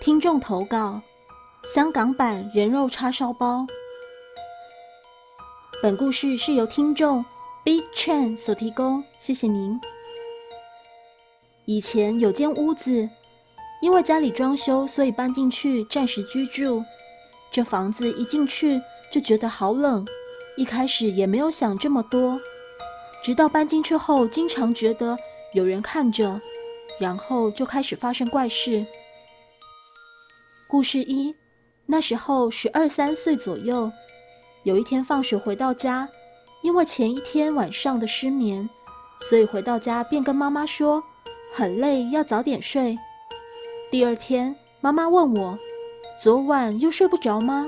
[0.00, 1.00] 听众投稿：
[1.64, 3.66] 香港版人肉叉烧包。
[5.82, 7.24] 本故事是由听众
[7.64, 9.78] Big Chen 所提供，谢谢您。
[11.64, 13.10] 以前有间屋子，
[13.82, 16.84] 因为家里装修，所以搬进去暂时居住。
[17.50, 18.80] 这房子一进去
[19.12, 20.06] 就觉得好冷，
[20.56, 22.40] 一开始也没有想这么多，
[23.24, 25.16] 直到搬进去后，经常觉得
[25.54, 26.40] 有人看着，
[27.00, 28.86] 然后就开始发生怪事。
[30.70, 31.34] 故事一，
[31.86, 33.90] 那时候十二三岁左右，
[34.64, 36.06] 有一天放学回到家，
[36.62, 38.68] 因为前一天晚上的失眠，
[39.18, 41.02] 所以回到家便跟妈妈说
[41.54, 42.98] 很累，要早点睡。
[43.90, 45.58] 第二天，妈妈问我，
[46.20, 47.66] 昨晚又睡不着吗？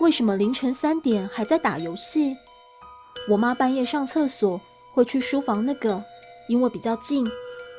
[0.00, 2.36] 为什么凌晨三点还在打游戏？
[3.30, 4.60] 我妈半夜上厕所
[4.92, 6.02] 会去书房那个，
[6.48, 7.30] 因为比较近，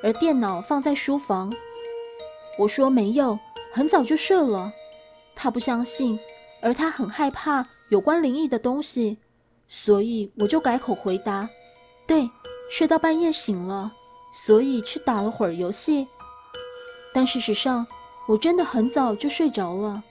[0.02, 1.54] 而电脑放在书房。
[2.58, 3.38] 我说没有。
[3.76, 4.72] 很早就睡了，
[5.36, 6.18] 他不相信，
[6.62, 9.18] 而他很害怕有关灵异的东西，
[9.68, 11.50] 所以我就改口回答
[12.08, 12.30] ：“对，
[12.72, 13.92] 睡到半夜醒了，
[14.34, 16.08] 所以去打了会儿游戏。”
[17.14, 17.86] 但事实上，
[18.30, 20.02] 我真的很早就睡着了，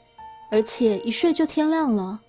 [0.51, 2.21] 而且一睡就天亮了。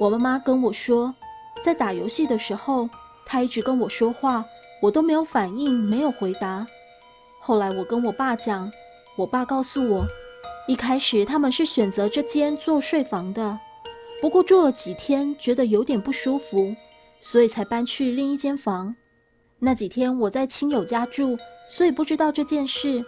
[0.00, 1.14] 我妈妈跟我说，
[1.62, 2.90] 在打游戏的时候，
[3.24, 4.44] 他一直跟我说话，
[4.82, 6.66] 我都没有反应，没有回答。
[7.40, 8.68] 后来我跟我爸讲，
[9.16, 10.04] 我爸告诉我。
[10.68, 13.58] 一开始他们是选择这间做睡房的，
[14.20, 16.76] 不过住了几天，觉得有点不舒服，
[17.22, 18.94] 所以才搬去另一间房。
[19.58, 21.38] 那几天我在亲友家住，
[21.70, 23.02] 所以不知道这件事。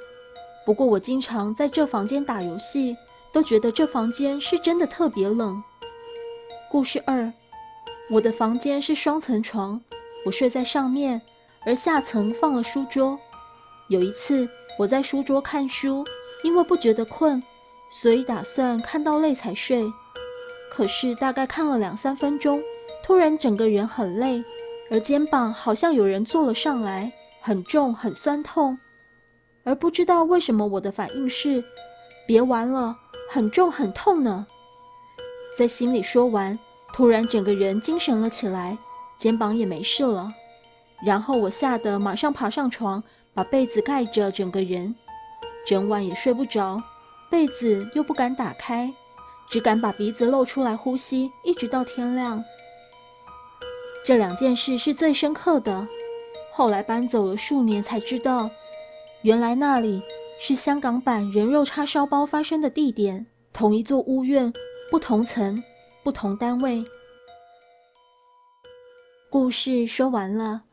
[0.64, 2.97] 不过我经常在这房间打游戏，
[3.31, 5.62] 都觉得这房间是真的特别冷。
[6.70, 7.31] 故事二，
[8.11, 9.78] 我的房间是双层床，
[10.25, 11.20] 我睡在上面，
[11.66, 13.19] 而下层放了书桌。
[13.88, 16.06] 有一次我在书桌看书，
[16.42, 17.42] 因为不觉得困。
[17.91, 19.92] 所以打算看到累才睡，
[20.70, 22.62] 可是大概看了两三分钟，
[23.02, 24.42] 突然整个人很累，
[24.91, 28.78] 而肩膀好像有人坐了上来，很重很酸痛，
[29.65, 31.65] 而不知道为什么我的反应是，
[32.28, 32.97] 别玩了，
[33.28, 34.47] 很重很痛呢。
[35.59, 36.56] 在心里说完，
[36.92, 38.78] 突然整个人精神了起来，
[39.19, 40.32] 肩膀也没事了，
[41.04, 43.03] 然后我吓得马上爬上床，
[43.34, 44.94] 把被子盖着整个人，
[45.66, 46.81] 整晚也睡不着。
[47.30, 48.92] 被子又不敢打开，
[49.48, 52.42] 只敢把鼻子露出来呼吸，一直到天亮。
[54.04, 55.86] 这两件事是最深刻的。
[56.52, 58.50] 后来搬走了数年，才知道，
[59.22, 60.02] 原来那里
[60.41, 64.52] 是香港版人肉叉烧包发生的地点，同一座屋苑，
[64.91, 65.62] 不同层，
[66.02, 66.84] 不同单位。
[69.30, 70.64] 故事说完了，